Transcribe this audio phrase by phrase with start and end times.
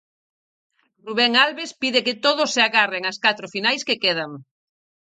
[1.07, 4.31] Rubén Albes pide que todos se agarren ás catro finais que quedan.